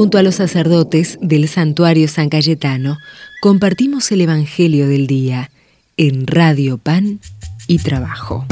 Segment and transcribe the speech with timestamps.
[0.00, 2.96] Junto a los sacerdotes del santuario San Cayetano,
[3.42, 5.50] compartimos el Evangelio del Día
[5.98, 7.20] en Radio Pan
[7.66, 8.46] y Trabajo.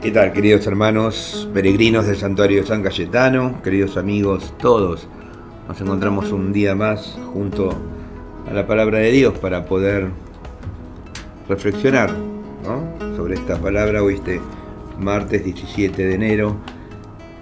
[0.00, 5.08] ¿Qué tal, queridos hermanos, peregrinos del santuario San Cayetano, queridos amigos, todos?
[5.66, 7.76] Nos encontramos un día más junto
[8.48, 10.08] a la palabra de Dios para poder
[11.48, 12.14] reflexionar
[13.16, 14.40] sobre esta palabra hoy este
[15.00, 16.79] martes 17 de enero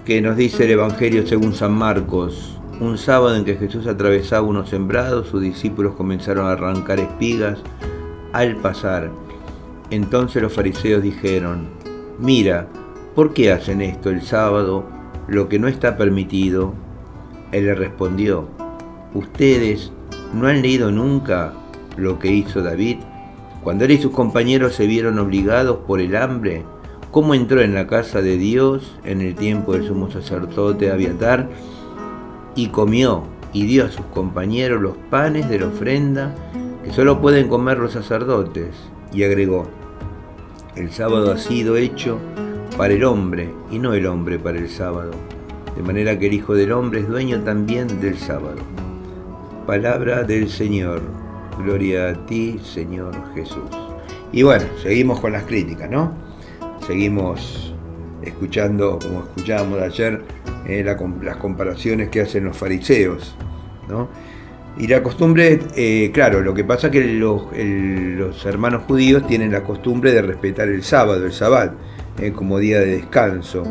[0.08, 2.58] que nos dice el Evangelio según San Marcos.
[2.80, 7.58] Un sábado en que Jesús atravesaba unos sembrados, sus discípulos comenzaron a arrancar espigas
[8.32, 9.10] al pasar.
[9.90, 11.68] Entonces los fariseos dijeron,
[12.18, 12.68] mira,
[13.14, 14.86] ¿por qué hacen esto el sábado,
[15.26, 16.72] lo que no está permitido?
[17.52, 18.48] Él le respondió,
[19.12, 19.92] ustedes
[20.32, 21.52] no han leído nunca
[21.98, 22.96] lo que hizo David
[23.62, 26.64] cuando él y sus compañeros se vieron obligados por el hambre
[27.10, 31.48] cómo entró en la casa de Dios en el tiempo del sumo sacerdote Abiatar
[32.54, 36.34] y comió y dio a sus compañeros los panes de la ofrenda
[36.84, 38.74] que solo pueden comer los sacerdotes.
[39.12, 39.66] Y agregó,
[40.76, 42.18] el sábado ha sido hecho
[42.76, 45.12] para el hombre y no el hombre para el sábado,
[45.76, 48.58] de manera que el Hijo del Hombre es dueño también del sábado.
[49.66, 51.02] Palabra del Señor.
[51.62, 53.64] Gloria a ti, Señor Jesús.
[54.30, 56.12] Y bueno, seguimos con las críticas, ¿no?
[56.88, 57.74] Seguimos
[58.22, 60.22] escuchando, como escuchábamos ayer,
[60.66, 63.36] eh, las comparaciones que hacen los fariseos.
[64.78, 67.42] Y la costumbre, eh, claro, lo que pasa es que los,
[68.46, 71.74] hermanos judíos tienen la costumbre de respetar el sábado, el sabbat,
[72.20, 73.64] eh, como día de descanso.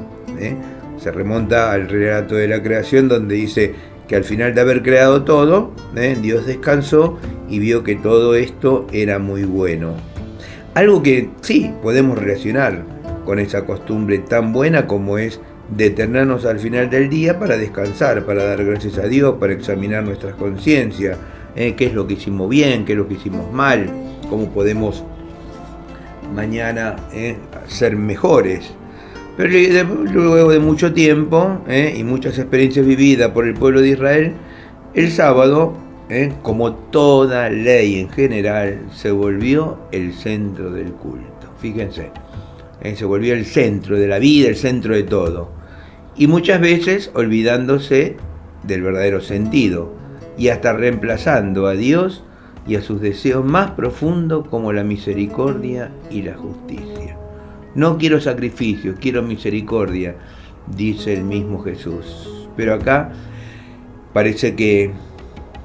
[0.97, 3.73] Se remonta al relato de la creación donde dice
[4.07, 5.71] que al final de haber creado todo,
[6.21, 7.17] Dios descansó
[7.49, 9.95] y vio que todo esto era muy bueno.
[10.75, 12.96] Algo que sí podemos relacionar
[13.27, 15.41] con esa costumbre tan buena como es
[15.75, 20.33] detenernos al final del día para descansar, para dar gracias a Dios, para examinar nuestras
[20.35, 21.17] conciencias,
[21.53, 23.89] eh, qué es lo que hicimos bien, qué es lo que hicimos mal,
[24.29, 25.03] cómo podemos
[26.33, 27.35] mañana eh,
[27.67, 28.71] ser mejores.
[29.35, 29.49] Pero
[30.05, 34.31] luego de mucho tiempo eh, y muchas experiencias vividas por el pueblo de Israel,
[34.93, 35.73] el sábado,
[36.43, 41.51] como toda ley en general, se volvió el centro del culto.
[41.59, 42.09] Fíjense.
[42.81, 45.51] Eh, se volvió el centro de la vida, el centro de todo.
[46.15, 48.17] Y muchas veces olvidándose
[48.63, 49.93] del verdadero sentido
[50.37, 52.23] y hasta reemplazando a Dios
[52.67, 57.17] y a sus deseos más profundos como la misericordia y la justicia.
[57.75, 60.15] No quiero sacrificios, quiero misericordia,
[60.75, 62.47] dice el mismo Jesús.
[62.55, 63.11] Pero acá
[64.13, 64.91] parece que,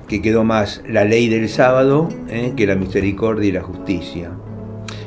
[0.06, 4.30] quedó más la ley del sábado eh, que la misericordia y la justicia.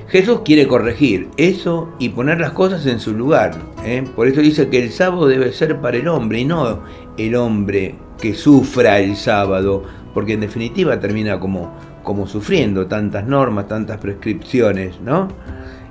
[0.07, 3.55] Jesús quiere corregir eso y poner las cosas en su lugar.
[3.83, 4.03] ¿eh?
[4.15, 6.81] Por eso dice que el sábado debe ser para el hombre y no
[7.17, 9.83] el hombre que sufra el sábado,
[10.13, 11.73] porque en definitiva termina como,
[12.03, 15.27] como sufriendo tantas normas, tantas prescripciones, ¿no?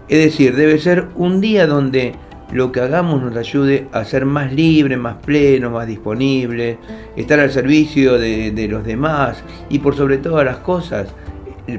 [0.08, 2.14] Es decir, debe ser un día donde
[2.52, 6.78] lo que hagamos nos ayude a ser más libre, más pleno, más disponible,
[7.16, 11.08] estar al servicio de, de los demás y por sobre todas las cosas,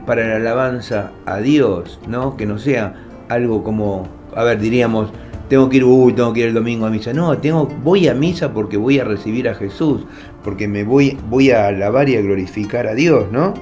[0.06, 2.38] para la alabanza a Dios, ¿no?
[2.38, 2.96] Que no sea
[3.30, 5.12] algo como, a ver, diríamos,
[5.50, 7.14] tengo que ir, uy, tengo que ir el domingo a misa.
[7.14, 10.06] No, tengo, voy a misa porque voy a recibir a Jesús,
[10.44, 13.54] porque me voy, voy a alabar y a glorificar a Dios, ¿no?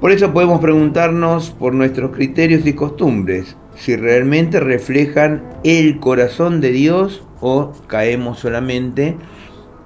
[0.00, 6.72] Por eso podemos preguntarnos por nuestros criterios y costumbres, si realmente reflejan el corazón de
[6.72, 9.16] Dios o caemos solamente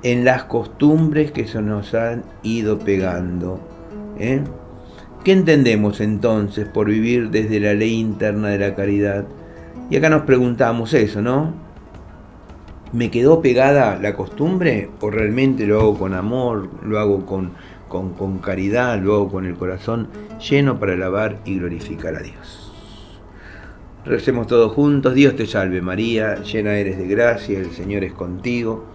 [0.02, 3.60] en las costumbres que se nos han ido pegando.
[4.18, 4.42] ¿eh?
[5.24, 9.26] ¿Qué entendemos entonces por vivir desde la ley interna de la caridad?
[9.90, 11.52] Y acá nos preguntamos eso, ¿no?
[12.92, 17.52] ¿Me quedó pegada la costumbre o realmente lo hago con amor, lo hago con,
[17.88, 20.08] con, caridad, lo hago con el corazón
[20.48, 22.72] lleno para alabar y glorificar a Dios?
[24.06, 28.86] Recemos todos juntos, Dios te salve María, llena eres de gracia, el Señor es contigo,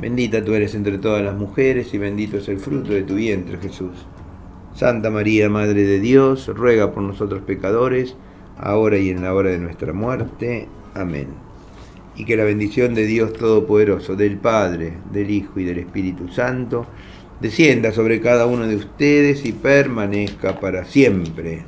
[0.00, 3.58] bendita tú eres entre todas las mujeres y bendito es el fruto de tu vientre
[3.58, 3.92] Jesús.
[4.78, 8.14] Santa María, Madre de Dios, ruega por nosotros pecadores,
[8.56, 10.68] ahora y en la hora de nuestra muerte.
[10.94, 11.26] Amén.
[12.14, 16.86] Y que la bendición de Dios Todopoderoso, del Padre, del Hijo y del Espíritu Santo,
[17.40, 21.64] descienda sobre cada uno de ustedes y permanezca para siempre.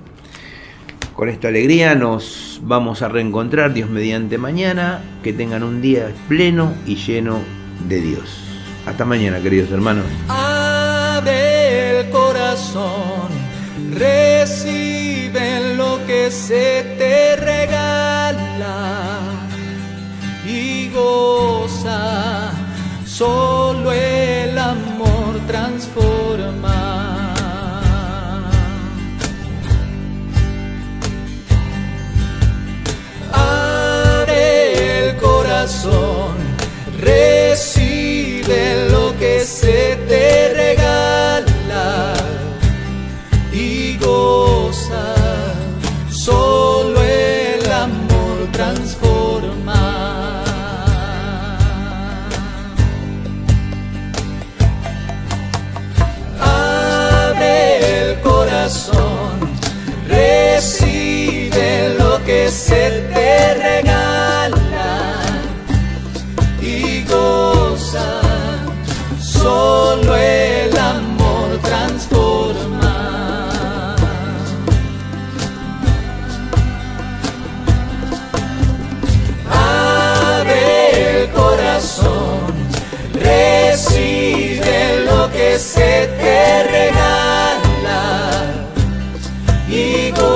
[1.16, 5.02] Con esta alegría nos vamos a reencontrar, Dios mediante mañana.
[5.24, 7.40] Que tengan un día pleno y lleno
[7.88, 8.40] de Dios.
[8.86, 10.04] Hasta mañana, queridos hermanos
[12.72, 13.30] corazón,
[13.96, 19.18] recibe lo que se te regala
[20.46, 22.52] y goza
[23.04, 26.86] solo el amor transforma.
[34.32, 36.36] El corazón,
[48.60, 50.44] transformar.
[56.38, 57.56] Abre
[58.02, 59.32] el corazón,
[60.08, 62.84] recibe lo que se
[63.14, 63.19] te
[89.72, 90.29] Eagle.